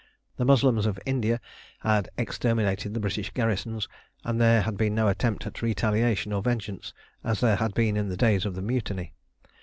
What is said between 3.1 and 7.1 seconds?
garrisons, and there had been no attempt at retaliation or vengeance,